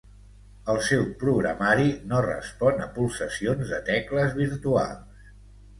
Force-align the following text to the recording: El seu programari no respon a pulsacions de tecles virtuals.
El 0.73 0.79
seu 0.87 1.03
programari 1.25 1.87
no 2.13 2.23
respon 2.29 2.83
a 2.87 2.91
pulsacions 2.97 3.75
de 3.77 3.83
tecles 3.93 4.37
virtuals. 4.45 5.27